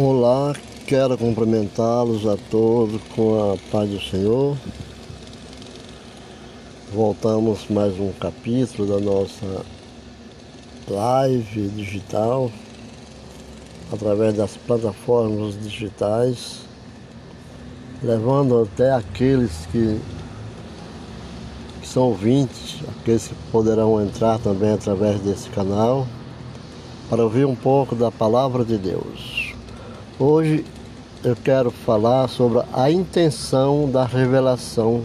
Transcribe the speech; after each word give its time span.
Olá, 0.00 0.54
quero 0.86 1.18
cumprimentá-los 1.18 2.24
a 2.24 2.36
todos 2.52 3.02
com 3.16 3.52
a 3.52 3.56
paz 3.68 3.90
do 3.90 4.00
Senhor. 4.00 4.56
Voltamos 6.94 7.66
mais 7.68 7.98
um 7.98 8.12
capítulo 8.12 8.86
da 8.86 9.00
nossa 9.00 9.64
live 10.86 11.68
digital 11.70 12.48
através 13.92 14.36
das 14.36 14.56
plataformas 14.56 15.60
digitais, 15.60 16.60
levando 18.00 18.62
até 18.62 18.92
aqueles 18.92 19.66
que, 19.72 20.00
que 21.80 21.88
são 21.88 22.04
ouvintes, 22.04 22.76
aqueles 23.00 23.26
que 23.26 23.34
poderão 23.50 24.00
entrar 24.00 24.38
também 24.38 24.70
através 24.70 25.18
desse 25.22 25.50
canal, 25.50 26.06
para 27.10 27.24
ouvir 27.24 27.44
um 27.44 27.56
pouco 27.56 27.96
da 27.96 28.12
palavra 28.12 28.64
de 28.64 28.78
Deus. 28.78 29.47
Hoje 30.20 30.64
eu 31.22 31.36
quero 31.36 31.70
falar 31.70 32.26
sobre 32.26 32.60
a 32.72 32.90
intenção 32.90 33.88
da 33.88 34.04
revelação 34.04 35.04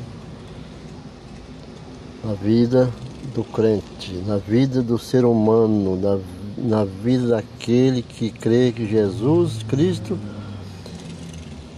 na 2.24 2.34
vida 2.34 2.92
do 3.36 3.44
crente, 3.44 4.12
na 4.26 4.38
vida 4.38 4.82
do 4.82 4.98
ser 4.98 5.24
humano, 5.24 5.96
na, 6.02 6.20
na 6.58 6.84
vida 6.84 7.28
daquele 7.28 8.02
que 8.02 8.32
crê 8.32 8.72
que 8.72 8.88
Jesus 8.88 9.62
Cristo 9.68 10.18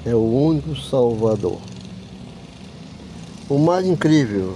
é 0.05 0.15
o 0.15 0.23
único 0.23 0.73
Salvador. 0.73 1.59
O 3.49 3.59
mais 3.59 3.85
incrível 3.85 4.55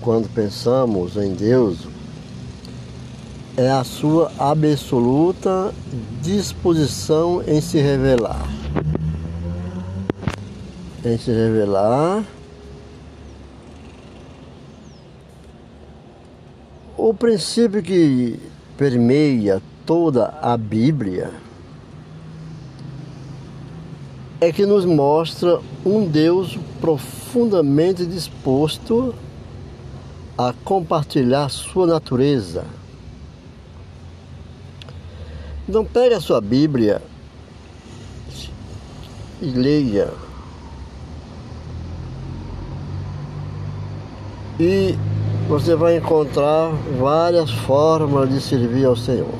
quando 0.00 0.32
pensamos 0.32 1.16
em 1.16 1.34
Deus 1.34 1.88
é 3.56 3.70
a 3.70 3.84
sua 3.84 4.32
absoluta 4.38 5.74
disposição 6.22 7.42
em 7.46 7.60
se 7.60 7.78
revelar. 7.78 8.46
Em 11.04 11.18
se 11.18 11.30
revelar. 11.30 12.24
O 16.96 17.12
princípio 17.12 17.82
que 17.82 18.40
permeia 18.78 19.60
toda 19.84 20.28
a 20.40 20.56
Bíblia 20.56 21.30
é 24.40 24.50
que 24.50 24.64
nos 24.64 24.86
mostra 24.86 25.60
um 25.84 26.06
Deus 26.06 26.58
profundamente 26.80 28.06
disposto 28.06 29.14
a 30.38 30.54
compartilhar 30.64 31.50
sua 31.50 31.86
natureza 31.86 32.64
então 35.68 35.84
pegue 35.84 36.14
a 36.14 36.20
sua 36.20 36.40
Bíblia 36.40 37.00
e 39.40 39.46
leia. 39.46 40.12
E 44.58 44.96
você 45.48 45.74
vai 45.74 45.96
encontrar 45.96 46.70
várias 46.98 47.50
formas 47.50 48.28
de 48.28 48.40
servir 48.40 48.84
ao 48.84 48.96
Senhor. 48.96 49.34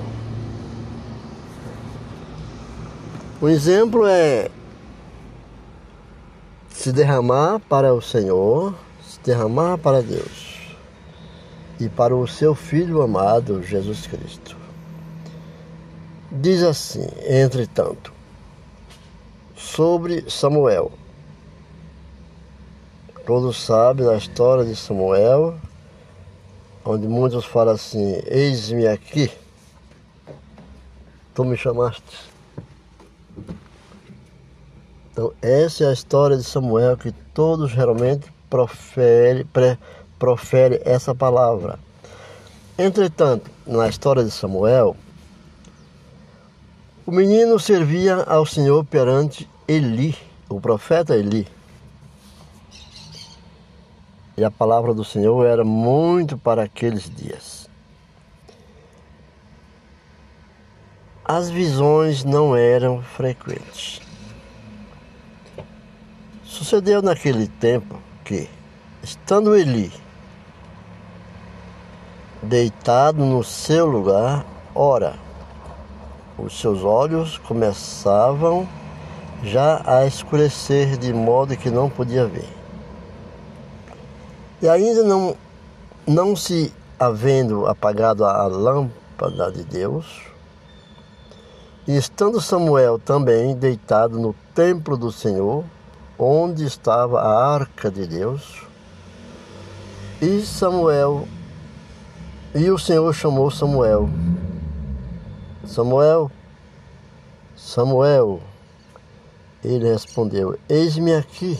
O 3.41 3.49
exemplo 3.49 4.07
é 4.07 4.51
se 6.71 6.93
derramar 6.93 7.61
para 7.69 7.93
o 7.93 8.01
Senhor, 8.01 8.75
se 9.05 9.19
derramar 9.21 9.79
para 9.79 10.03
Deus 10.03 10.77
e 11.81 11.89
para 11.89 12.15
o 12.15 12.27
seu 12.27 12.55
Filho 12.55 13.03
amado 13.03 13.63
Jesus 13.63 14.07
Cristo. 14.07 14.62
Diz 16.35 16.63
assim, 16.63 17.07
entretanto, 17.29 18.11
sobre 19.55 20.31
Samuel. 20.31 20.91
Todos 23.27 23.63
sabem 23.63 24.07
da 24.07 24.17
história 24.17 24.65
de 24.65 24.75
Samuel, 24.75 25.59
onde 26.83 27.07
muitos 27.07 27.45
falam 27.45 27.75
assim: 27.75 28.23
Eis-me 28.25 28.87
aqui, 28.87 29.31
tu 31.35 31.45
me 31.45 31.55
chamaste. 31.55 32.33
Então, 35.13 35.35
essa 35.43 35.85
é 35.85 35.89
a 35.89 35.93
história 35.93 36.39
de 36.39 36.45
Samuel 36.45 36.97
que 36.97 37.13
todos 37.35 37.71
geralmente 37.71 38.33
profere, 38.49 39.47
profere 40.19 40.81
essa 40.87 41.15
palavra. 41.15 41.79
Entretanto, 42.79 43.51
na 43.67 43.87
história 43.87 44.25
de 44.25 44.31
Samuel, 44.31 44.97
o 47.07 47.11
menino 47.11 47.59
servia 47.59 48.23
ao 48.23 48.47
Senhor 48.47 48.85
perante 48.85 49.49
Eli, 49.67 50.17
o 50.49 50.61
profeta 50.61 51.17
Eli. 51.17 51.47
E 54.37 54.45
a 54.45 54.51
palavra 54.51 54.95
do 54.95 55.05
Senhor 55.05 55.45
era 55.45 55.65
muito 55.65 56.39
para 56.39 56.63
aqueles 56.63 57.11
dias. 57.11 57.69
As 61.25 61.51
visões 61.51 62.25
não 62.25 62.57
eram 62.57 63.03
frequentes. 63.03 64.01
Sucedeu 66.45 67.03
naquele 67.03 67.49
tempo 67.49 67.99
que, 68.25 68.49
estando 69.03 69.57
Eli 69.57 69.93
deitado 72.43 73.25
no 73.25 73.45
seu 73.45 73.87
lugar, 73.87 74.45
ora, 74.75 75.15
os 76.43 76.59
seus 76.61 76.83
olhos 76.83 77.39
começavam 77.39 78.69
já 79.45 79.81
a 79.87 80.05
escurecer 80.05 80.97
de 80.97 81.13
modo 81.13 81.57
que 81.57 81.71
não 81.71 81.89
podia 81.89 82.27
ver. 82.27 82.49
E 84.61 84.69
ainda 84.69 85.05
não, 85.05 85.37
não 86.07 86.35
se 86.35 86.73
havendo 86.99 87.67
apagado 87.67 88.25
a 88.25 88.47
lâmpada 88.47 89.51
de 89.53 89.65
Deus, 89.65 90.23
e 91.87 91.97
estando 91.97 92.41
Samuel 92.41 92.99
também 92.99 93.57
deitado 93.57 94.19
no 94.19 94.35
templo 94.55 94.97
do 94.97 95.11
Senhor, 95.11 95.65
onde 96.19 96.65
estava 96.65 97.21
a 97.21 97.55
arca 97.55 97.91
de 97.91 98.07
Deus, 98.07 98.65
e 100.21 100.41
Samuel, 100.43 101.27
e 102.55 102.71
o 102.71 102.79
Senhor 102.79 103.13
chamou 103.13 103.51
Samuel 103.51 104.09
Samuel, 105.67 106.31
Samuel, 107.57 108.41
ele 109.65 109.91
respondeu: 109.91 110.59
Eis-me 110.69 111.15
aqui. 111.15 111.59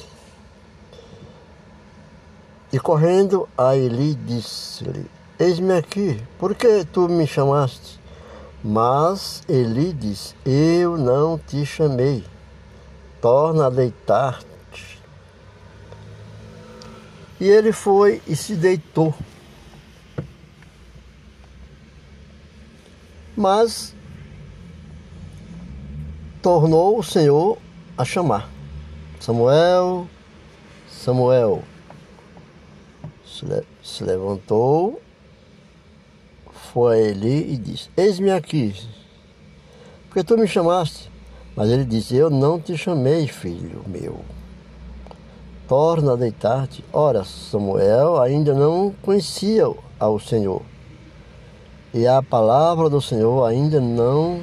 E 2.73 2.79
correndo 2.79 3.49
a 3.57 3.77
Eli 3.77 4.15
disse-lhe: 4.15 5.07
Eis-me 5.39 5.75
aqui, 5.75 6.23
por 6.39 6.55
que 6.55 6.85
tu 6.85 7.09
me 7.09 7.27
chamaste? 7.27 8.01
Mas 8.65 9.43
Eli 9.49 9.93
disse: 9.93 10.35
Eu 10.45 10.97
não 10.97 11.39
te 11.39 11.65
chamei, 11.65 12.25
torna 13.21 13.67
a 13.67 13.71
deitar-te. 13.71 15.01
E 17.41 17.49
ele 17.49 17.73
foi 17.73 18.23
e 18.27 18.35
se 18.35 18.55
deitou. 18.55 19.15
Mas 23.37 23.95
tornou 26.43 26.99
o 26.99 27.03
Senhor 27.03 27.57
a 27.97 28.05
chamar. 28.05 28.51
Samuel, 29.21 30.09
Samuel 30.91 31.63
se, 33.25 33.47
le 33.47 33.63
se 33.83 34.05
levantou, 34.05 35.01
foi 36.73 36.97
a 36.97 37.01
Eli 37.11 37.55
e 37.55 37.57
disse: 37.57 37.89
Eis-me 37.97 38.31
aqui, 38.31 38.75
porque 40.09 40.25
tu 40.25 40.37
me 40.37 40.47
chamaste. 40.47 41.11
Mas 41.55 41.71
ele 41.71 41.85
disse: 41.85 42.17
Eu 42.17 42.29
não 42.29 42.59
te 42.59 42.77
chamei, 42.77 43.27
filho 43.29 43.83
meu. 43.87 44.21
Torna 45.69 46.13
a 46.13 46.17
deitar-te. 46.17 46.85
Ora, 46.93 47.25
Samuel 47.25 48.21
ainda 48.21 48.53
não 48.53 48.93
conhecia 49.03 49.65
ao 49.99 50.19
Senhor 50.19 50.63
e 51.95 52.07
a 52.07 52.23
palavra 52.23 52.89
do 52.89 53.01
Senhor 53.03 53.45
ainda 53.45 53.81
não 53.81 54.41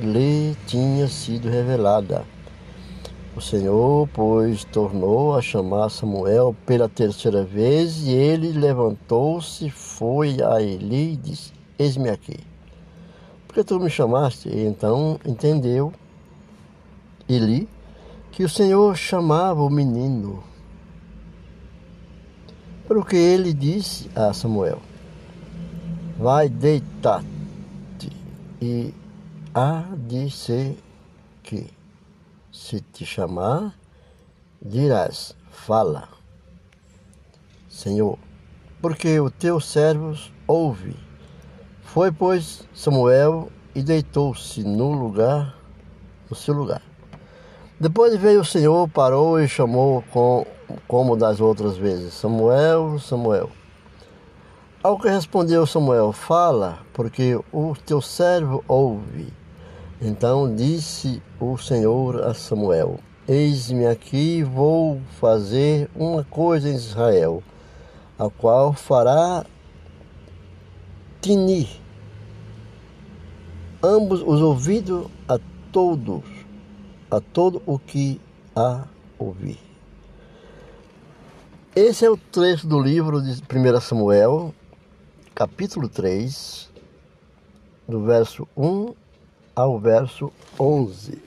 lhe 0.00 0.56
tinha 0.66 1.06
sido 1.06 1.48
revelada. 1.48 2.24
O 3.36 3.40
Senhor, 3.40 4.08
pois, 4.12 4.64
tornou 4.64 5.36
a 5.36 5.42
chamar 5.42 5.90
Samuel 5.90 6.56
pela 6.64 6.88
terceira 6.88 7.44
vez, 7.44 8.06
e 8.06 8.10
ele 8.10 8.52
levantou-se, 8.52 9.70
foi 9.70 10.38
a 10.42 10.62
Eli 10.62 11.12
e 11.12 11.16
disse: 11.16 11.52
Eis-me 11.78 12.08
aqui. 12.08 12.38
Porque 13.46 13.62
tu 13.62 13.78
me 13.78 13.90
chamaste? 13.90 14.48
E 14.48 14.66
então 14.66 15.20
entendeu 15.26 15.92
Eli 17.28 17.68
que 18.32 18.44
o 18.44 18.48
Senhor 18.48 18.96
chamava 18.96 19.62
o 19.62 19.70
menino. 19.70 20.42
Para 22.86 22.98
o 22.98 23.04
que 23.04 23.16
ele 23.16 23.52
disse 23.52 24.10
a 24.16 24.32
Samuel: 24.32 24.78
vai 26.18 26.48
deitar-te, 26.48 28.10
e 28.60 28.92
há 29.54 29.84
de 29.96 30.28
ser 30.30 30.76
que 31.44 31.70
se 32.50 32.80
te 32.80 33.06
chamar, 33.06 33.74
dirás: 34.60 35.34
Fala, 35.50 36.08
Senhor, 37.68 38.18
porque 38.82 39.20
o 39.20 39.30
teu 39.30 39.60
servo 39.60 40.18
ouve. 40.46 40.96
Foi, 41.82 42.10
pois, 42.10 42.64
Samuel 42.74 43.50
e 43.74 43.82
deitou-se 43.82 44.62
no 44.64 44.92
lugar, 44.92 45.56
no 46.28 46.34
seu 46.34 46.52
lugar. 46.52 46.82
Depois 47.78 48.14
veio 48.16 48.40
o 48.40 48.44
Senhor, 48.44 48.88
parou 48.88 49.40
e 49.40 49.46
chamou 49.46 50.02
com, 50.10 50.44
como 50.88 51.16
das 51.16 51.40
outras 51.40 51.76
vezes: 51.76 52.12
Samuel, 52.12 52.98
Samuel. 52.98 53.50
Ao 54.80 54.96
que 54.96 55.08
respondeu 55.08 55.66
Samuel: 55.66 56.12
Fala, 56.12 56.78
porque 56.92 57.34
o 57.52 57.74
teu 57.84 58.00
servo 58.00 58.64
ouve. 58.68 59.32
Então 60.00 60.54
disse 60.54 61.20
o 61.40 61.58
Senhor 61.58 62.22
a 62.22 62.32
Samuel: 62.32 63.00
Eis-me 63.26 63.86
aqui, 63.86 64.44
vou 64.44 65.00
fazer 65.20 65.90
uma 65.96 66.22
coisa 66.22 66.68
em 66.68 66.76
Israel, 66.76 67.42
a 68.16 68.30
qual 68.30 68.72
fará 68.72 69.44
tinir 71.20 71.68
ambos 73.82 74.22
os 74.22 74.40
ouvidos 74.40 75.08
a 75.26 75.40
todos, 75.72 76.22
a 77.10 77.20
todo 77.20 77.60
o 77.66 77.80
que 77.80 78.20
a 78.54 78.84
ouvir. 79.18 79.58
Esse 81.74 82.04
é 82.04 82.10
o 82.10 82.16
trecho 82.16 82.66
do 82.66 82.80
livro 82.80 83.20
de 83.20 83.30
1 83.32 83.80
Samuel, 83.80 84.54
capítulo 85.38 85.88
3, 85.88 86.68
do 87.86 88.02
verso 88.02 88.48
1 88.56 88.92
ao 89.54 89.78
verso 89.78 90.32
11. 90.58 91.22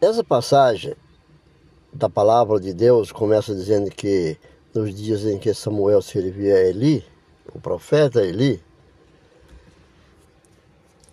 Essa 0.00 0.24
passagem 0.24 0.96
da 1.92 2.10
palavra 2.10 2.58
de 2.58 2.74
Deus 2.74 3.12
começa 3.12 3.54
dizendo 3.54 3.88
que 3.88 4.36
nos 4.74 4.92
dias 4.92 5.24
em 5.24 5.38
que 5.38 5.54
Samuel 5.54 6.02
servia 6.02 6.56
a 6.56 6.60
Eli, 6.60 7.04
o 7.54 7.60
profeta 7.60 8.20
Eli, 8.20 8.60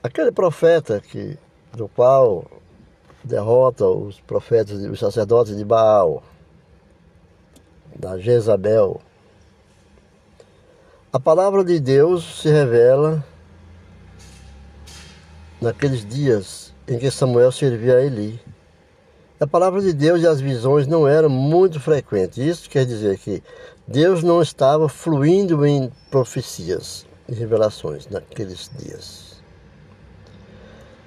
aquele 0.02 0.32
profeta 0.32 1.00
que, 1.00 1.38
do 1.74 1.88
qual 1.88 2.50
derrota 3.24 3.86
os 3.86 4.20
profetas, 4.22 4.80
os 4.82 4.98
sacerdotes 4.98 5.56
de 5.56 5.64
Baal, 5.64 6.24
da 7.96 8.18
Jezabel. 8.18 9.02
A 11.18 11.20
palavra 11.20 11.64
de 11.64 11.80
Deus 11.80 12.42
se 12.44 12.48
revela 12.48 13.26
naqueles 15.60 16.06
dias 16.06 16.72
em 16.88 17.00
que 17.00 17.10
Samuel 17.10 17.52
servia 17.52 17.96
a 17.96 18.06
Eli. 18.06 18.40
A 19.40 19.48
palavra 19.48 19.82
de 19.82 19.94
Deus 19.94 20.22
e 20.22 20.28
as 20.28 20.40
visões 20.40 20.86
não 20.86 21.08
eram 21.08 21.28
muito 21.28 21.80
frequentes. 21.80 22.38
Isso 22.38 22.70
quer 22.70 22.86
dizer 22.86 23.18
que 23.18 23.42
Deus 23.88 24.22
não 24.22 24.44
estava 24.44 24.88
fluindo 24.88 25.66
em 25.66 25.92
profecias 26.12 27.04
e 27.28 27.34
revelações 27.34 28.08
naqueles 28.08 28.70
dias. 28.78 29.42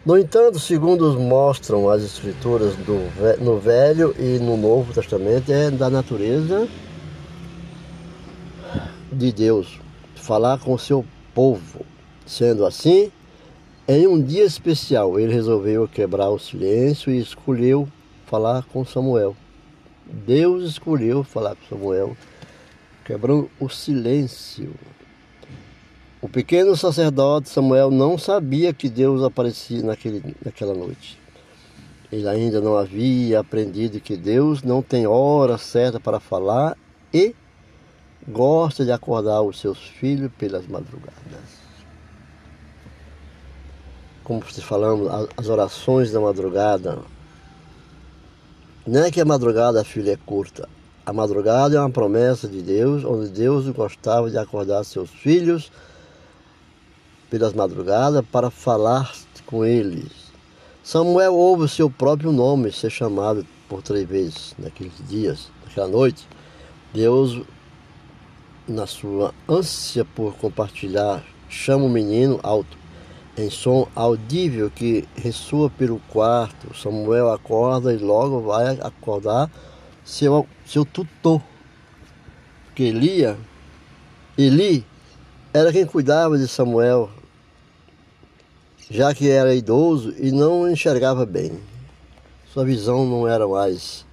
No 0.04 0.18
entanto, 0.18 0.58
segundo 0.58 1.20
mostram 1.20 1.88
as 1.88 2.02
escrituras 2.02 2.74
do, 2.74 2.98
no 3.40 3.60
Velho 3.60 4.12
e 4.18 4.40
no 4.40 4.56
Novo 4.56 4.92
Testamento, 4.92 5.52
é 5.52 5.70
da 5.70 5.88
natureza 5.88 6.68
de 9.12 9.30
Deus 9.30 9.78
falar 10.20 10.60
com 10.60 10.72
o 10.72 10.78
seu 10.78 11.04
povo. 11.34 11.84
Sendo 12.24 12.64
assim, 12.64 13.10
em 13.88 14.06
um 14.06 14.22
dia 14.22 14.44
especial, 14.44 15.18
ele 15.18 15.32
resolveu 15.32 15.88
quebrar 15.88 16.30
o 16.30 16.38
silêncio 16.38 17.10
e 17.12 17.18
escolheu 17.18 17.88
falar 18.26 18.64
com 18.64 18.84
Samuel. 18.84 19.34
Deus 20.06 20.62
escolheu 20.64 21.24
falar 21.24 21.56
com 21.56 21.76
Samuel, 21.76 22.16
quebrou 23.04 23.50
o 23.58 23.68
silêncio. 23.68 24.74
O 26.22 26.28
pequeno 26.28 26.76
sacerdote 26.76 27.48
Samuel 27.48 27.90
não 27.90 28.18
sabia 28.18 28.72
que 28.72 28.88
Deus 28.88 29.22
aparecia 29.22 29.82
naquele, 29.82 30.36
naquela 30.44 30.74
noite. 30.74 31.18
Ele 32.12 32.28
ainda 32.28 32.60
não 32.60 32.76
havia 32.76 33.40
aprendido 33.40 34.00
que 34.00 34.16
Deus 34.16 34.62
não 34.62 34.82
tem 34.82 35.06
hora 35.06 35.56
certa 35.56 35.98
para 35.98 36.20
falar 36.20 36.76
e 37.12 37.34
gosta 38.28 38.84
de 38.84 38.92
acordar 38.92 39.42
os 39.42 39.60
seus 39.60 39.78
filhos 39.78 40.30
pelas 40.38 40.66
madrugadas. 40.66 41.60
Como 44.22 44.40
vocês 44.40 44.64
falamos, 44.64 45.08
as 45.36 45.48
orações 45.48 46.12
da 46.12 46.20
madrugada 46.20 46.98
não 48.86 49.04
é 49.04 49.10
que 49.10 49.20
a 49.20 49.24
madrugada, 49.24 49.84
filha, 49.84 50.12
é 50.12 50.16
curta. 50.16 50.68
A 51.04 51.12
madrugada 51.12 51.76
é 51.76 51.80
uma 51.80 51.90
promessa 51.90 52.48
de 52.48 52.62
Deus, 52.62 53.04
onde 53.04 53.28
Deus 53.28 53.68
gostava 53.68 54.30
de 54.30 54.38
acordar 54.38 54.84
seus 54.84 55.10
filhos 55.10 55.70
pelas 57.28 57.52
madrugadas 57.52 58.24
para 58.30 58.50
falar 58.50 59.12
com 59.46 59.64
eles. 59.64 60.30
Samuel 60.82 61.34
ouve 61.34 61.64
o 61.64 61.68
seu 61.68 61.90
próprio 61.90 62.32
nome 62.32 62.72
ser 62.72 62.90
chamado 62.90 63.46
por 63.68 63.82
três 63.82 64.08
vezes 64.08 64.54
naqueles 64.58 64.92
dias, 65.08 65.48
naquela 65.64 65.88
noite. 65.88 66.26
Deus, 66.92 67.42
na 68.70 68.86
sua 68.86 69.34
ânsia 69.48 70.04
por 70.04 70.34
compartilhar, 70.36 71.24
chama 71.48 71.84
o 71.84 71.88
menino 71.88 72.38
alto 72.42 72.78
em 73.36 73.50
som 73.50 73.88
audível 73.94 74.70
que 74.70 75.08
ressoa 75.16 75.68
pelo 75.70 76.00
quarto. 76.08 76.76
Samuel 76.76 77.32
acorda 77.32 77.92
e 77.92 77.98
logo 77.98 78.40
vai 78.42 78.78
acordar 78.80 79.50
seu, 80.04 80.46
seu 80.64 80.84
tutor. 80.84 81.42
Porque 82.66 82.84
Elia, 82.84 83.36
Eli 84.38 84.86
era 85.52 85.72
quem 85.72 85.84
cuidava 85.84 86.38
de 86.38 86.46
Samuel, 86.46 87.10
já 88.88 89.12
que 89.12 89.28
era 89.28 89.54
idoso 89.54 90.14
e 90.16 90.30
não 90.30 90.70
enxergava 90.70 91.26
bem. 91.26 91.58
Sua 92.52 92.64
visão 92.64 93.04
não 93.04 93.26
era 93.26 93.46
mais 93.46 94.04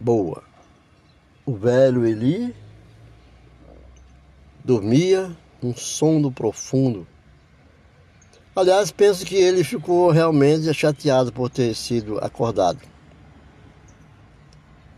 boa. 0.00 0.55
O 1.46 1.54
velho 1.54 2.04
Eli 2.04 2.52
dormia 4.64 5.30
um 5.62 5.72
sono 5.72 6.32
profundo. 6.32 7.06
Aliás, 8.56 8.90
penso 8.90 9.24
que 9.24 9.36
ele 9.36 9.62
ficou 9.62 10.10
realmente 10.10 10.74
chateado 10.74 11.32
por 11.32 11.48
ter 11.48 11.72
sido 11.76 12.18
acordado. 12.18 12.80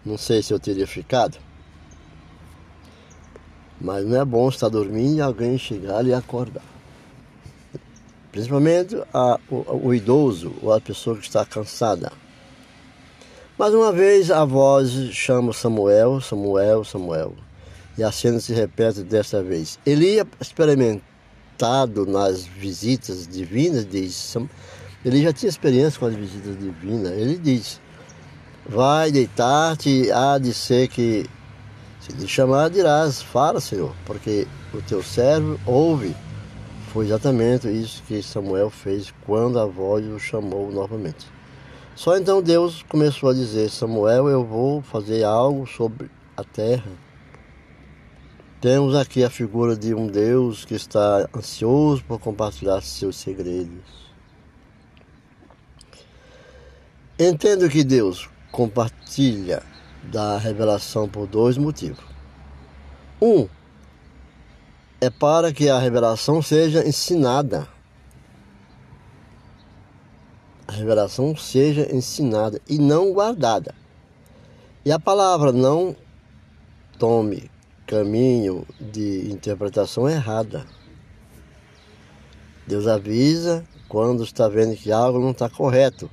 Não 0.03 0.17
sei 0.17 0.43
se 0.43 0.55
eu 0.55 0.59
teria 0.59 0.87
ficado. 0.87 1.37
Mas 3.79 4.07
não 4.07 4.19
é 4.19 4.25
bom 4.25 4.49
estar 4.49 4.71
dormindo 4.71 5.19
e 5.19 5.21
alguém 5.21 5.59
chegar 5.59 6.07
e 6.07 6.15
acordar. 6.15 6.65
Principalmente 8.33 8.97
a, 9.13 9.39
o, 9.51 9.89
o 9.89 9.95
idoso 9.95 10.55
ou 10.63 10.73
a 10.73 10.81
pessoa 10.81 11.19
que 11.19 11.25
está 11.25 11.45
cansada. 11.45 12.11
Mais 13.59 13.75
uma 13.75 13.91
vez 13.91 14.31
a 14.31 14.45
voz 14.45 14.93
chama 15.11 15.53
Samuel, 15.53 16.21
Samuel, 16.21 16.85
Samuel. 16.85 17.35
E 17.99 18.05
a 18.05 18.13
cena 18.13 18.39
se 18.39 18.53
repete 18.53 19.03
desta 19.03 19.43
vez. 19.43 19.81
Ele 19.85 20.25
experimentado 20.41 22.07
nas 22.07 22.47
visitas 22.47 23.27
divinas, 23.27 23.85
diz, 23.85 24.37
ele 25.05 25.21
já 25.21 25.33
tinha 25.33 25.49
experiência 25.49 25.99
com 25.99 26.07
as 26.07 26.15
visitas 26.15 26.57
divinas. 26.57 27.11
Ele 27.15 27.37
diz: 27.37 27.81
Vai 28.65 29.11
deitar-te, 29.11 30.09
há 30.13 30.39
de 30.39 30.55
ser 30.55 30.87
que, 30.87 31.27
se 32.01 32.13
lhe 32.13 32.29
chamar, 32.29 32.71
dirás: 32.71 33.21
Fala, 33.21 33.61
Senhor, 33.61 33.93
porque 34.07 34.47
o 34.73 34.81
teu 34.83 35.03
servo 35.03 35.59
ouve. 35.67 36.15
Foi 36.93 37.07
exatamente 37.07 37.69
isso 37.69 38.05
que 38.07 38.23
Samuel 38.23 38.71
fez 38.71 39.13
quando 39.27 39.59
a 39.59 39.67
voz 39.67 40.07
o 40.07 40.17
chamou 40.21 40.71
novamente. 40.71 41.38
Só 41.99 42.17
então 42.17 42.41
Deus 42.41 42.83
começou 42.83 43.31
a 43.31 43.35
dizer: 43.35 43.69
Samuel, 43.69 44.29
eu 44.29 44.45
vou 44.45 44.81
fazer 44.83 45.25
algo 45.25 45.67
sobre 45.67 46.11
a 46.37 46.45
terra 46.45 47.09
temos 48.61 48.97
aqui 48.97 49.23
a 49.23 49.31
figura 49.31 49.77
de 49.77 49.95
um 49.95 50.09
Deus 50.09 50.65
que 50.65 50.75
está 50.75 51.29
ansioso 51.33 52.03
por 52.05 52.19
compartilhar 52.19 52.81
seus 52.81 53.15
segredos. 53.15 54.09
Entendo 57.17 57.69
que 57.69 57.85
Deus 57.85 58.29
compartilha 58.51 59.63
da 60.03 60.39
revelação 60.39 61.09
por 61.09 61.29
dois 61.29 61.57
motivos. 61.57 62.05
Um 63.23 63.49
é 65.01 65.09
para 65.09 65.53
que 65.53 65.69
a 65.69 65.79
revelação 65.79 66.43
seja 66.43 66.85
ensinada. 66.85 67.69
A 70.69 70.73
revelação 70.73 71.35
seja 71.35 71.89
ensinada 71.91 72.61
e 72.69 72.79
não 72.79 73.11
guardada. 73.15 73.75
E 74.85 74.93
a 74.93 75.01
palavra 75.01 75.51
não 75.51 75.97
tome 76.99 77.51
caminho 77.87 78.67
de 78.79 79.33
interpretação 79.33 80.07
errada. 80.07 80.67
Deus 82.67 82.87
avisa 82.87 83.65
quando 83.89 84.23
está 84.23 84.47
vendo 84.47 84.77
que 84.77 84.93
algo 84.93 85.19
não 85.19 85.31
está 85.31 85.49
correto. 85.49 86.11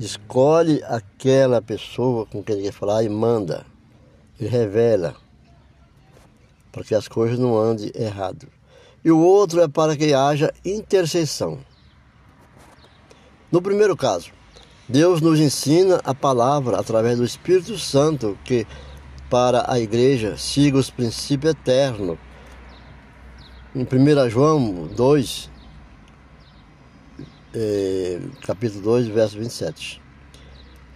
Escolhe 0.00 0.82
aquela 0.82 1.62
pessoa 1.62 2.26
com 2.26 2.42
quem 2.42 2.56
ele 2.56 2.64
quer 2.64 2.72
falar 2.72 3.04
e 3.04 3.08
manda. 3.08 3.64
Ele 4.40 4.48
revela 4.48 5.14
para 6.72 6.82
que 6.82 6.94
as 6.96 7.06
coisas 7.06 7.38
não 7.38 7.56
andem 7.56 7.92
errado. 7.94 8.48
E 9.04 9.12
o 9.12 9.20
outro 9.20 9.60
é 9.60 9.68
para 9.68 9.96
que 9.96 10.12
haja 10.12 10.52
intercessão. 10.64 11.60
No 13.52 13.60
primeiro 13.60 13.94
caso, 13.94 14.30
Deus 14.88 15.20
nos 15.20 15.38
ensina 15.38 16.00
a 16.04 16.14
palavra 16.14 16.78
através 16.78 17.18
do 17.18 17.24
Espírito 17.24 17.78
Santo 17.78 18.38
que 18.46 18.66
para 19.28 19.70
a 19.70 19.78
igreja 19.78 20.38
siga 20.38 20.78
os 20.78 20.88
princípios 20.88 21.52
eternos. 21.52 22.16
Em 23.76 23.82
1 23.82 24.30
João 24.30 24.88
2, 24.96 25.50
eh, 27.52 28.20
capítulo 28.46 28.82
2, 28.84 29.08
verso 29.08 29.38
27. 29.38 30.00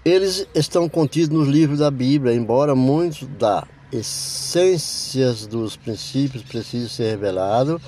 Eles 0.03 0.49
estão 0.55 0.89
contidos 0.89 1.37
nos 1.37 1.49
livros 1.49 1.81
da 1.81 1.91
Bíblia, 1.91 2.35
embora 2.35 2.75
muitos 2.75 3.29
da 3.39 3.67
essências 3.93 5.47
dos 5.47 5.77
princípios 5.77 6.43
precisem 6.43 6.89
ser 6.89 7.11
revelados 7.11 7.83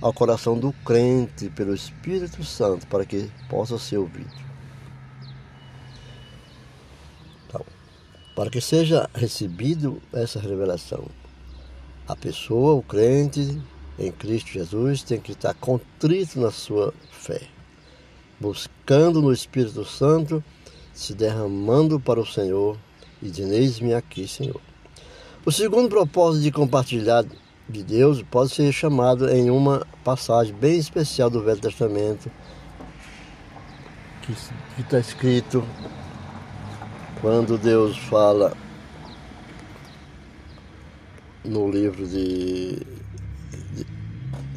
ao 0.00 0.12
coração 0.12 0.58
do 0.58 0.72
crente 0.84 1.50
pelo 1.50 1.74
Espírito 1.74 2.42
Santo 2.44 2.86
para 2.86 3.04
que 3.04 3.30
possa 3.48 3.78
ser 3.78 3.98
ouvido. 3.98 4.30
Então, 7.46 7.64
para 8.34 8.50
que 8.50 8.60
seja 8.60 9.08
recebido 9.14 10.00
essa 10.12 10.40
revelação, 10.40 11.06
a 12.08 12.16
pessoa, 12.16 12.74
o 12.74 12.82
crente 12.82 13.60
em 13.98 14.10
Cristo 14.10 14.50
Jesus, 14.50 15.02
tem 15.02 15.20
que 15.20 15.32
estar 15.32 15.54
contrito 15.54 16.40
na 16.40 16.50
sua 16.50 16.94
fé, 17.12 17.42
buscando 18.40 19.20
no 19.20 19.32
Espírito 19.32 19.84
Santo, 19.84 20.42
se 20.94 21.14
derramando 21.14 22.00
para 22.00 22.18
o 22.18 22.26
Senhor 22.26 22.78
e 23.22 23.30
dizendo: 23.30 23.52
Eis-me 23.52 23.94
aqui, 23.94 24.26
Senhor. 24.26 24.60
O 25.44 25.52
segundo 25.52 25.88
propósito 25.88 26.42
de 26.42 26.50
compartilhar 26.50 27.24
de 27.70 27.82
Deus 27.82 28.22
pode 28.22 28.52
ser 28.52 28.72
chamado 28.72 29.30
em 29.30 29.48
uma 29.48 29.86
passagem 30.02 30.52
bem 30.54 30.78
especial 30.78 31.30
do 31.30 31.42
Velho 31.42 31.60
Testamento, 31.60 32.30
que 34.22 34.32
está 34.80 34.98
escrito 34.98 35.64
quando 37.20 37.56
Deus 37.56 37.96
fala 37.96 38.56
no 41.44 41.70
livro 41.70 42.06
de, 42.06 42.80
de, 43.72 43.86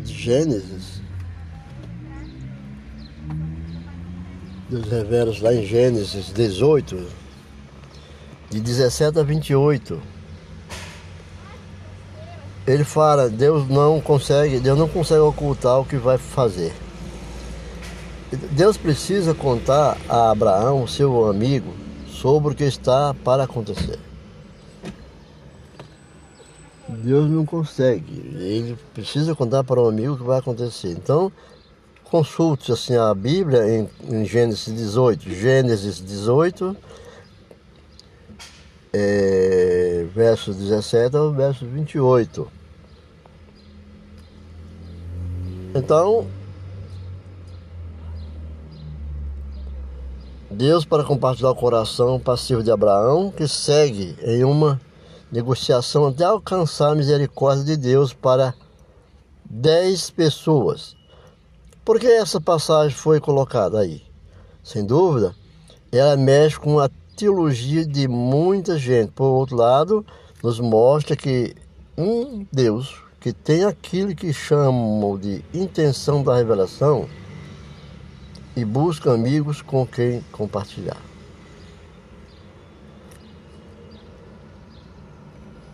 de 0.04 0.14
Gênesis. 0.14 1.02
Deus 4.70 4.90
revela 4.90 5.34
lá 5.40 5.54
em 5.54 5.64
Gênesis 5.66 6.34
18, 6.34 7.08
de 8.50 8.60
17 8.60 9.20
a 9.20 9.24
28 9.24 10.23
ele 12.66 12.84
fala, 12.84 13.30
Deus 13.30 13.68
não 13.68 14.00
consegue, 14.00 14.60
Deus 14.60 14.78
não 14.78 14.88
consegue 14.88 15.22
ocultar 15.22 15.80
o 15.80 15.86
que 15.86 15.98
vai 15.98 16.18
fazer. 16.18 16.74
Deus 18.52 18.78
precisa 18.78 19.34
contar 19.34 19.98
a 20.10 20.32
Abraão, 20.32 20.88
seu 20.88 21.30
amigo, 21.30 21.74
sobre 22.08 22.54
o 22.54 22.56
que 22.56 22.64
está 22.64 23.14
para 23.24 23.44
acontecer. 23.44 24.00
Deus 26.88 27.30
não 27.30 27.46
consegue, 27.46 28.14
ele 28.36 28.78
precisa 28.94 29.36
contar 29.36 29.64
para 29.64 29.82
o 29.82 29.88
amigo 29.88 30.14
o 30.14 30.18
que 30.18 30.24
vai 30.24 30.40
acontecer. 30.40 30.92
Então, 30.92 31.32
consulte 32.06 32.72
assim 32.72 32.96
a 32.96 33.14
Bíblia 33.14 33.68
em, 33.68 33.90
em 34.10 34.26
Gênesis 34.26 34.74
18, 34.74 35.30
Gênesis 35.30 36.00
18, 36.00 36.78
é, 38.94 39.93
verso 40.06 40.54
17 40.54 41.16
ao 41.16 41.32
verso 41.32 41.66
28. 41.66 42.48
Então, 45.76 46.28
Deus 50.52 50.86
para 50.86 51.04
compartilhar 51.04 51.50
o 51.50 51.56
coração 51.56 52.20
passivo 52.20 52.62
de 52.62 52.70
Abraão, 52.70 53.32
que 53.32 53.48
segue 53.48 54.16
em 54.22 54.44
uma 54.44 54.80
negociação 55.32 56.08
até 56.08 56.24
alcançar 56.24 56.92
a 56.92 56.96
misericórdia 56.96 57.66
de 57.66 57.78
Deus 57.78 58.14
para 58.14 58.54
dez 59.44 60.12
pessoas. 60.12 60.96
Por 61.84 62.00
que 62.00 62.08
essa 62.08 62.40
passagem 62.40 62.96
foi 62.96 63.20
colocada 63.20 63.80
aí? 63.80 64.04
Sem 64.64 64.86
dúvida, 64.86 65.36
ela 65.92 66.16
mexe 66.16 66.60
com 66.60 66.80
a 66.80 66.88
teologia 67.16 67.86
de 67.86 68.08
muita 68.08 68.78
gente. 68.78 69.12
Por 69.12 69.26
outro 69.26 69.56
lado, 69.56 70.06
nos 70.42 70.60
mostra 70.60 71.16
que 71.16 71.56
um 71.98 72.46
Deus 72.52 73.02
que 73.20 73.32
tem 73.32 73.64
aquilo 73.64 74.14
que 74.14 74.34
chamam 74.34 75.18
de 75.18 75.42
intenção 75.54 76.22
da 76.22 76.36
revelação 76.36 77.08
e 78.56 78.66
busca 78.66 79.14
amigos 79.14 79.62
com 79.62 79.86
quem 79.86 80.22
compartilhar. 80.32 80.98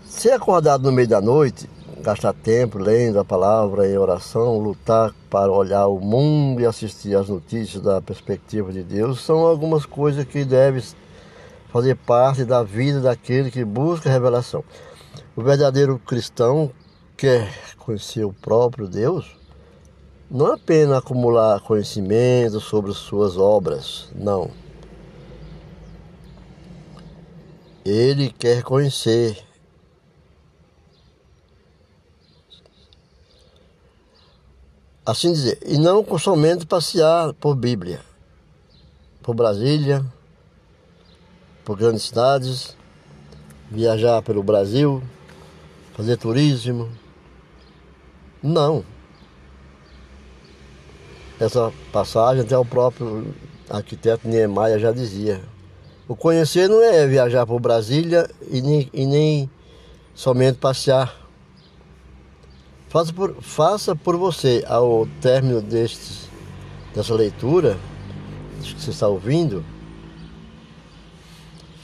Ser 0.05 0.33
acordado 0.33 0.83
no 0.83 0.91
meio 0.91 1.07
da 1.07 1.19
noite, 1.19 1.67
gastar 2.01 2.33
tempo 2.33 2.77
lendo 2.77 3.19
a 3.19 3.25
palavra 3.25 3.89
em 3.89 3.97
oração, 3.97 4.59
lutar 4.59 5.13
para 5.29 5.51
olhar 5.51 5.87
o 5.87 5.99
mundo 5.99 6.61
e 6.61 6.65
assistir 6.65 7.15
às 7.15 7.29
notícias 7.29 7.81
da 7.81 8.01
perspectiva 8.01 8.71
de 8.71 8.83
Deus 8.83 9.21
são 9.21 9.39
algumas 9.39 9.85
coisas 9.85 10.23
que 10.25 10.45
devem 10.45 10.83
fazer 11.69 11.95
parte 11.95 12.43
da 12.43 12.63
vida 12.63 12.99
daquele 12.99 13.49
que 13.49 13.63
busca 13.63 14.09
a 14.09 14.11
revelação. 14.11 14.63
O 15.35 15.41
verdadeiro 15.41 15.99
cristão 15.99 16.71
quer 17.15 17.51
conhecer 17.77 18.25
o 18.25 18.33
próprio 18.33 18.87
Deus, 18.87 19.37
não 20.29 20.53
apenas 20.53 20.97
acumular 20.97 21.59
conhecimento 21.61 22.59
sobre 22.59 22.93
suas 22.93 23.37
obras, 23.37 24.09
não. 24.13 24.51
Ele 27.85 28.29
quer 28.29 28.61
conhecer 28.61 29.43
assim 35.05 35.33
dizer, 35.33 35.57
e 35.65 35.77
não 35.77 36.05
somente 36.19 36.67
passear 36.67 37.33
por 37.33 37.55
Bíblia, 37.55 37.99
por 39.23 39.33
Brasília, 39.33 40.05
por 41.63 41.77
grandes 41.77 42.03
cidades, 42.03 42.75
viajar 43.69 44.21
pelo 44.21 44.41
Brasil, 44.41 45.01
fazer 45.95 46.17
turismo. 46.17 46.89
Não. 48.41 48.83
Essa 51.39 51.71
passagem 51.91 52.43
até 52.43 52.57
o 52.57 52.65
próprio 52.65 53.33
arquiteto 53.69 54.27
Niemeyer 54.27 54.79
já 54.79 54.91
dizia. 54.91 55.41
O 56.07 56.15
conhecer 56.15 56.67
não 56.67 56.83
é 56.83 57.05
viajar 57.05 57.45
por 57.45 57.59
Brasília 57.59 58.29
e 58.49 58.61
nem, 58.61 58.89
e 58.91 59.05
nem 59.05 59.49
somente 60.15 60.57
passear. 60.57 61.15
Faça 62.89 63.13
por, 63.13 63.35
faça 63.41 63.95
por 63.95 64.17
você, 64.17 64.63
ao 64.67 65.07
término 65.21 65.61
destes, 65.61 66.27
dessa 66.95 67.13
leitura 67.13 67.77
que 68.63 68.81
você 68.81 68.89
está 68.89 69.07
ouvindo, 69.07 69.63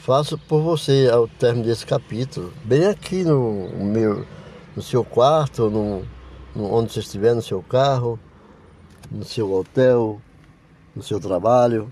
faço 0.05 0.37
por 0.37 0.61
você 0.61 1.09
ao 1.11 1.27
término 1.27 1.65
desse 1.65 1.83
capítulo, 1.83 2.53
bem 2.63 2.85
aqui 2.85 3.23
no 3.23 3.71
meu, 3.83 4.23
no 4.75 4.81
seu 4.83 5.03
quarto, 5.03 5.67
no, 5.67 6.05
no, 6.55 6.71
onde 6.71 6.93
você 6.93 6.99
estiver, 6.99 7.33
no 7.33 7.41
seu 7.41 7.63
carro, 7.63 8.19
no 9.09 9.25
seu 9.25 9.51
hotel, 9.51 10.21
no 10.95 11.01
seu 11.01 11.19
trabalho, 11.19 11.91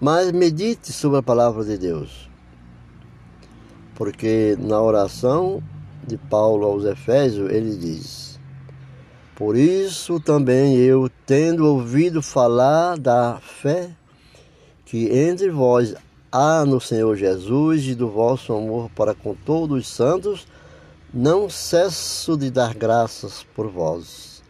mas 0.00 0.32
medite 0.32 0.94
sobre 0.94 1.18
a 1.18 1.22
palavra 1.22 1.62
de 1.62 1.76
Deus, 1.76 2.30
porque 3.96 4.56
na 4.58 4.80
oração 4.80 5.62
de 6.08 6.16
Paulo 6.16 6.64
aos 6.64 6.86
Efésios 6.86 7.52
ele 7.52 7.76
diz: 7.76 8.40
Por 9.36 9.58
isso 9.58 10.18
também 10.18 10.76
eu, 10.76 11.10
tendo 11.26 11.66
ouvido 11.66 12.22
falar 12.22 12.96
da 12.98 13.38
fé 13.42 13.90
que 14.86 15.10
entre 15.10 15.50
vós 15.50 15.94
há 16.32 16.64
no 16.64 16.80
Senhor 16.80 17.14
Jesus 17.14 17.84
e 17.84 17.94
do 17.94 18.08
vosso 18.08 18.54
amor 18.54 18.90
para 18.96 19.14
com 19.14 19.34
todos 19.34 19.78
os 19.78 19.86
santos, 19.86 20.46
não 21.12 21.50
cesso 21.50 22.38
de 22.38 22.50
dar 22.50 22.72
graças 22.72 23.44
por 23.54 23.68
vós, 23.68 24.42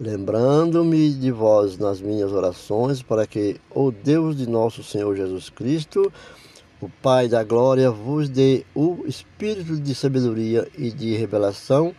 lembrando-me 0.00 1.12
de 1.12 1.32
vós 1.32 1.76
nas 1.76 2.00
minhas 2.00 2.32
orações, 2.32 3.02
para 3.02 3.26
que 3.26 3.60
o 3.68 3.90
Deus 3.90 4.36
de 4.36 4.48
nosso 4.48 4.84
Senhor 4.84 5.16
Jesus 5.16 5.50
Cristo, 5.50 6.12
o 6.80 6.88
Pai 6.88 7.26
da 7.26 7.42
glória, 7.42 7.90
vos 7.90 8.28
dê 8.28 8.64
o 8.72 9.04
espírito 9.04 9.76
de 9.76 9.96
sabedoria 9.96 10.68
e 10.78 10.92
de 10.92 11.16
revelação 11.16 11.92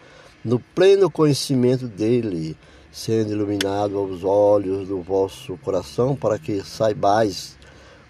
no 0.46 0.58
pleno 0.58 1.12
conhecimento 1.12 1.90
dele, 1.90 2.56
sendo 2.90 3.34
iluminado 3.34 4.02
os 4.02 4.24
olhos 4.24 4.88
do 4.88 5.02
vosso 5.02 5.58
coração, 5.58 6.16
para 6.16 6.40
que 6.40 6.64
saibais 6.64 7.59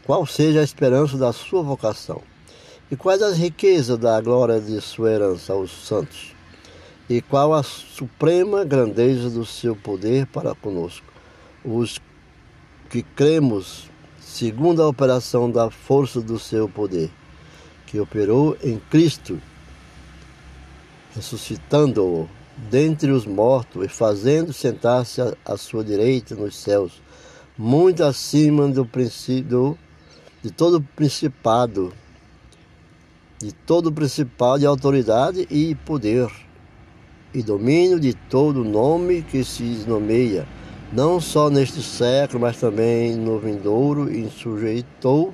qual 0.06 0.26
seja 0.26 0.62
a 0.62 0.64
esperança 0.64 1.18
da 1.18 1.32
sua 1.32 1.62
vocação? 1.62 2.22
E 2.92 2.96
quais 2.96 3.22
as 3.22 3.38
riquezas 3.38 3.98
da 3.98 4.20
glória 4.20 4.60
de 4.60 4.82
sua 4.82 5.12
herança 5.12 5.54
aos 5.54 5.72
santos, 5.72 6.34
e 7.10 7.22
qual 7.22 7.54
a 7.54 7.64
suprema 7.64 8.64
grandeza 8.64 9.30
do 9.30 9.46
seu 9.46 9.76
poder 9.76 10.26
para 10.28 10.56
conosco, 10.56 11.06
os 11.64 12.00
que 12.90 13.04
cremos 13.04 13.90
segundo 14.20 14.82
a 14.82 14.88
operação 14.88 15.50
da 15.50 15.70
força 15.70 16.22
do 16.22 16.38
seu 16.38 16.70
poder, 16.70 17.10
que 17.86 18.00
operou 18.00 18.56
em 18.64 18.80
Cristo, 18.90 19.42
ressuscitando-o 21.16 22.30
dentre 22.70 23.12
os 23.12 23.26
mortos 23.26 23.86
e 23.86 23.88
fazendo 23.88 24.54
sentar-se 24.54 25.22
à 25.46 25.58
sua 25.58 25.84
direita 25.84 26.36
nos 26.36 26.56
céus, 26.56 27.02
muito 27.58 28.04
acima 28.04 28.68
do 28.68 28.86
princípio 28.86 29.78
de 30.42 30.52
todo 30.52 30.82
principado, 30.96 31.92
de 33.40 33.52
todo 33.52 33.92
principal 33.92 34.58
de 34.58 34.66
autoridade 34.66 35.46
e 35.50 35.76
poder, 35.76 36.30
e 37.34 37.44
domínio 37.44 38.00
de 38.00 38.14
todo 38.14 38.64
nome 38.64 39.22
que 39.22 39.44
se 39.44 39.64
nomeia, 39.88 40.48
não 40.94 41.20
só 41.20 41.50
neste 41.50 41.82
século, 41.82 42.40
mas 42.40 42.58
também 42.58 43.16
no 43.16 43.38
vindouro, 43.38 44.12
e 44.12 44.30
sujeitou 44.30 45.34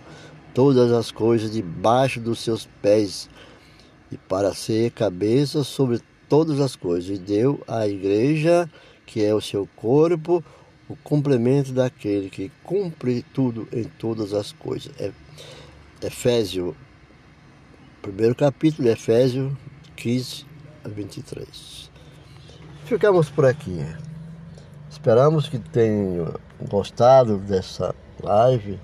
todas 0.53 0.91
as 0.91 1.11
coisas 1.11 1.51
debaixo 1.51 2.19
dos 2.19 2.39
seus 2.39 2.67
pés, 2.81 3.29
e 4.11 4.17
para 4.17 4.53
ser 4.53 4.91
cabeça 4.91 5.63
sobre 5.63 6.01
todas 6.27 6.59
as 6.59 6.75
coisas, 6.75 7.15
e 7.15 7.19
deu 7.19 7.61
à 7.67 7.87
igreja, 7.87 8.69
que 9.05 9.23
é 9.23 9.33
o 9.33 9.41
seu 9.41 9.69
corpo, 9.75 10.43
o 10.87 10.95
complemento 10.97 11.71
daquele 11.71 12.29
que 12.29 12.51
cumpre 12.63 13.23
tudo 13.33 13.67
em 13.71 13.83
todas 13.83 14.33
as 14.33 14.51
coisas. 14.51 14.91
É 14.99 15.11
Efésio, 16.01 16.75
primeiro 18.01 18.35
capítulo, 18.35 18.87
Efésio 18.87 19.57
15 19.95 20.45
a 20.83 20.89
23. 20.89 21.89
Ficamos 22.85 23.29
por 23.29 23.45
aqui. 23.45 23.79
Esperamos 24.89 25.49
que 25.49 25.57
tenham 25.57 26.35
gostado 26.69 27.37
dessa 27.37 27.95
live, 28.21 28.79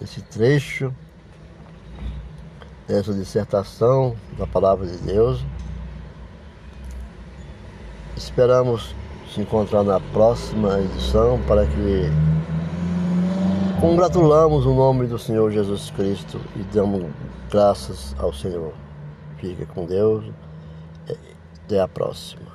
desse 0.00 0.22
trecho, 0.22 0.94
dessa 2.86 3.12
dissertação 3.12 4.16
da 4.38 4.46
palavra 4.46 4.86
de 4.86 4.96
Deus. 4.98 5.44
Esperamos 8.16 8.94
se 9.34 9.40
encontrar 9.40 9.82
na 9.82 10.00
próxima 10.00 10.78
edição 10.80 11.40
para 11.46 11.66
que 11.66 12.10
congratulamos 13.80 14.64
o 14.66 14.74
nome 14.74 15.06
do 15.06 15.18
Senhor 15.18 15.50
Jesus 15.50 15.90
Cristo 15.90 16.40
e 16.56 16.62
damos 16.74 17.04
graças 17.50 18.14
ao 18.18 18.32
Senhor. 18.32 18.72
Fique 19.38 19.66
com 19.66 19.84
Deus. 19.86 20.24
Até 21.64 21.80
a 21.80 21.88
próxima. 21.88 22.47